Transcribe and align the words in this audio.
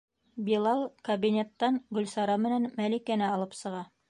Билал 0.47 0.81
кабинеттан 1.09 1.77
Гөлсара 1.99 2.39
менән 2.47 2.69
Мәликәне 2.81 3.31
алып 3.33 3.59
сыға. 3.65 3.89